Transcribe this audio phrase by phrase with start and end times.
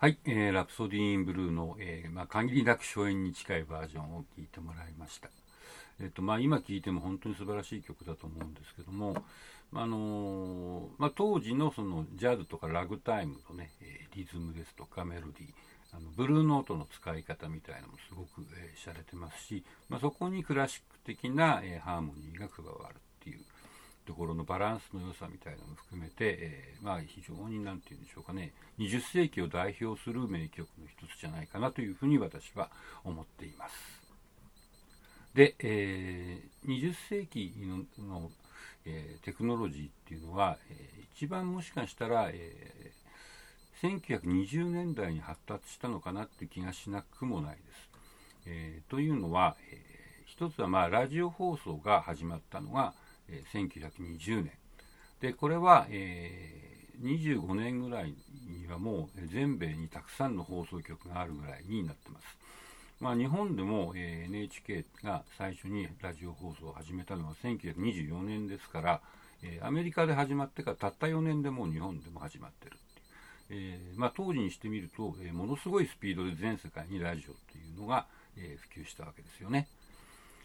[0.00, 5.28] はい、えー、ラプソディーンブルーの、えーまあ、限りなく初演に近いバージョンを聴いてもらいました。
[6.00, 9.24] えっとまあ、今聴いても本当に素晴らしい曲だと思うんですけども、
[9.74, 13.72] あのー、まあ、当時のそのジャズとかラグタイムのね、
[14.14, 15.52] リズムですとかメロディー、
[15.90, 23.00] あのブルーノートの使い方みたいなのもすごく、えー、洒落てますし、まあ、そこにクラシック的な、えー、ハーモニーが加わる
[24.08, 32.70] ところのバランスの良さみたいなのも含めて、えー、まあ、非常に何て言うんでしょうかね20世紀を代表する名曲の一つじゃないかなというふうに私は
[33.04, 33.74] 思っています。
[35.34, 37.52] で、えー、20世紀
[37.98, 38.30] の、
[38.86, 47.88] えー、テクノロジーっていうのは、えー、一番もしかしたら、えー、1920年代に発達したのかなって気がしなくもないです。
[48.46, 49.78] えー、というのは、えー、
[50.24, 52.94] 一つはまあラジオ放送が始まったのが、
[53.28, 54.52] え、1920年
[55.20, 58.14] でこれは、えー、25年ぐらい
[58.46, 62.38] にはもう全米にたくさんの放送局があるぐらいになってます。
[63.00, 69.00] まあ、日本でも、えー、NHK が最初にラジオ放送を始めたのは1924年ですから、
[69.42, 78.06] えー、アメリカで始まってからたった4年でもう日本でも始まってるっていう、えーまあ、当時にしてみると、え、ものすごいスピードで全世界にラジオっていうのが、
[78.36, 79.68] え、普及したわけですよね。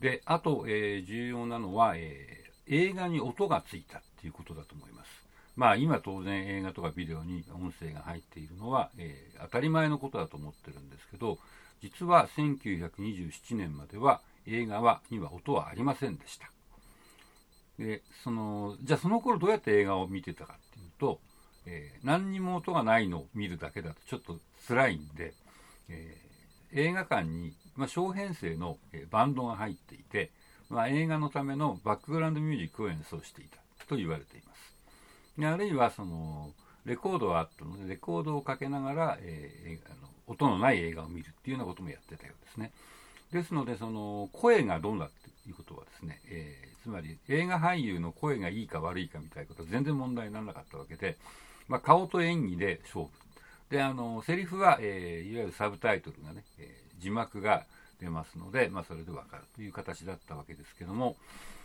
[0.00, 2.33] であと、え、重要なのは、え
[2.66, 5.24] 映画に音がついたっていうことだと思います。
[5.56, 11.38] まあ今当然映画とかビデオに音声が入っているのは、えー、当たり前のことだと思ってるんですけど、
[11.80, 16.50] 実は1927年までは映画はには音はありませんでした。
[17.78, 21.20] で、その、じゃあその頃どうやって映画を見てたかっていうと、
[21.66, 25.34] えー、何にも音がないのを見るだけだとちょっと辛いんで、
[25.88, 30.30] えー、映画館に、まあ、小編成の、えバンドが入っていて、
[30.68, 34.74] まあ、映画のためのバックグラウンドミュージックを演奏していたと言われています。
[35.38, 36.52] であるいはその
[36.84, 42.72] レコードはあったのでレコードをかけながら、えー、あの音のない映画を見るっていうようなこともやってたようですね。
[43.32, 51.16] ですのでその声がどうだっていうことはですね、えー、つまり映画俳優の声がいいか悪いかみたいなことは全然問題にならなかったわけで、
[51.68, 53.10] まあ、顔と演技で勝負。
[53.70, 57.64] で、あの、セリフは、えー、いわゆるサブタイトルがね、えー、字幕が
[58.04, 61.16] 出ますので、まあ、それでわかるという形だったわけですけども、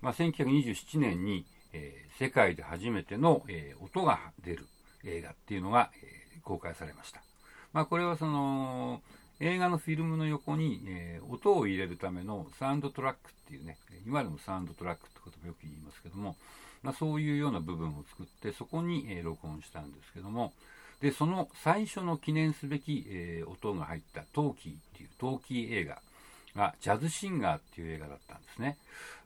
[0.00, 4.66] まあ、1927年に、えー、世界で初めての、えー、音が出る
[5.04, 7.20] 映画っていうのが、えー、公開されました。
[7.72, 9.02] まあ、これはその
[9.40, 16.36] 映画のフィルムの横に、えー、音を入れるためのサウンドトラックっていうね、今でもサウンドトラックって言葉よく言いますけども、
[16.82, 20.52] まあ、そういうような部分を作って、そこに、えー、録音したんですけども、
[21.00, 25.98] で、その最初の記念すべき、えー、音が入ったトーキーっていうトーキー映画
[26.56, 28.76] がジャズシンガーっていう映画だったんですね。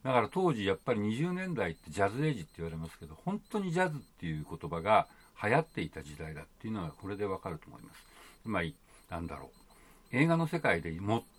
[0.03, 5.07] だから当時やっぱり20年代ってジャズエイジって言われますけど、本当にジャズっていう言葉が
[5.41, 7.99] 流行っていた時代だっていうのはこれでわかると思います。
[8.43, 8.75] つまり、
[9.09, 9.65] なんだろう。
[10.11, 10.91] 映画の世界で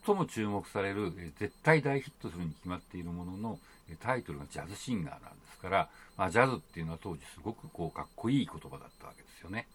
[0.04, 3.58] 最も注目される、絶対大ヒットするに決まっているものの、
[4.02, 9.66] タイトルがジャズシンガーなんですから、まあ、ジャズっていうのは当時すごくこうかっこいい言葉だったわけですよね。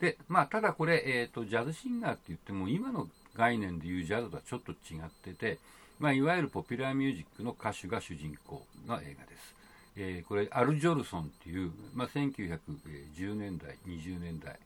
[0.00, 5.58] で、まあ、ただこれ、えっ、ー、と、ジャズシンガーって言っても、今の概念でいうジャズとはちょっと違ってて、
[5.98, 9.54] まあ、いわゆるポピュラーミュージックの歌手が主人公の映画です。
[9.96, 14.58] えー、これ、アル・ジョルソンっていう、まあ、1910年代、20年代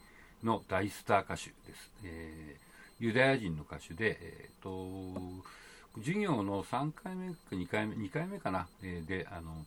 [0.45, 1.91] の大スター歌手です。
[2.05, 5.43] えー、ユダヤ人の歌手で、えーと、
[5.99, 9.65] 授業の3回目か2回目、2回目かな、えー、で、あの、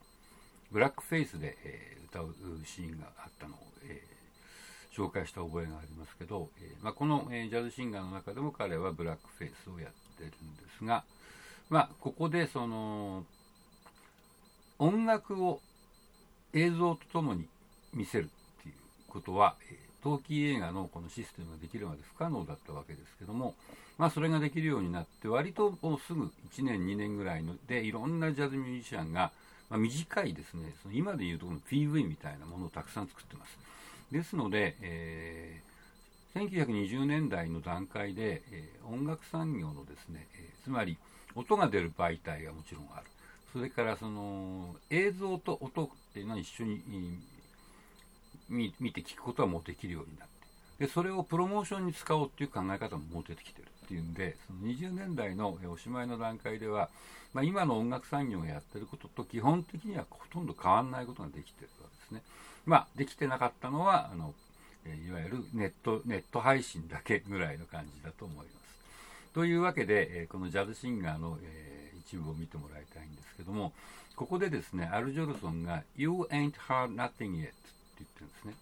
[0.71, 2.33] ブラックフェイスで、えー、歌う
[2.65, 4.16] シーンがあったのを、えー
[4.97, 10.33] 紹介した覚えがありますけど、えー、まあ、この、えー、ジャズシンガーの中でも彼はブラックフェイスをやってるんで
[10.79, 11.03] すが、
[11.69, 13.23] まあ、ここでその
[14.79, 15.59] 音楽を
[16.53, 17.45] 映像とともに
[17.93, 18.75] 見せるっていう
[19.07, 23.53] ことは、えー、陶器映画のこのシステムができるまで不可能だったわけですけども、
[23.99, 29.31] まあ、それができるようになって割ともうすぐ1年2年ぐらいのでいろんなジャズミュージシャンが、
[29.69, 33.76] まあ、短いですねその今でいうとこの PV みたいなものをたくさん作ってます。
[34.11, 40.97] ですので、えー、1920年代の段階で、えー、音楽産業のですね、えー、つまり
[41.35, 43.05] 音が出る媒体がもちろんある。
[43.53, 46.81] それからその映像と音っていうのは一緒に
[48.49, 50.27] 見て聞くことはもうできるようになっ
[50.79, 56.89] て、でそれをプロモーションに使おうっていう考え方ももう出てきてるっていうんで、その20年代のおしまいの段階では、
[57.33, 62.21] まあ、今の音楽産業がやってることと基本的にはほとんど変わらないことができてるわけですね。
[62.67, 64.35] まあ、できてなかったのは、あの、
[64.85, 68.47] いわゆるネット、ネット配信だけぐらいの感じだと思います。
[69.33, 71.39] というわけで、このジャズシンガーの、
[72.07, 73.73] 一部を見てもらいたいんですけども、
[74.15, 77.53] ここでですね、アル・ジョルソンが You ain't heard nothing yet って
[77.99, 78.53] 言ってるんですね。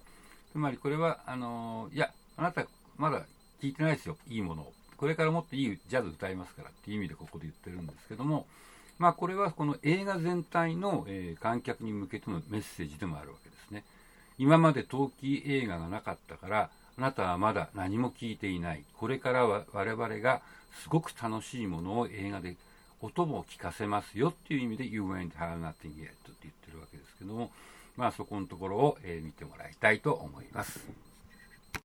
[0.52, 2.66] つまりこれは、あのいや、あなた
[2.98, 3.22] まだ
[3.62, 4.74] 聞いてないですよ、いいものを。
[4.98, 8.48] これからもっといいジャズ歌いますからっていう意味でここで言ってるんですけども、
[8.98, 13.84] まあ、これはこの映画全体の、えー、観客に向けてのメッセージでもあるわけですね。
[14.38, 18.84] 今まで陶器映画がなかったから、あなたはまだ何も聞いていない。
[18.98, 20.42] これからは我々が
[20.82, 22.56] すごく楽しいものを映画で
[23.02, 27.52] 音も聞かせますよっていう意味で You ain't have nothing yet って言ってるわけですけども、
[27.98, 30.80] まあそこのところを、えー、見てもらいたいと思います。